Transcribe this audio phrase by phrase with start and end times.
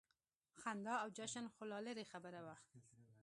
[0.61, 2.55] خندا او جشن خو لا لرې خبره وه.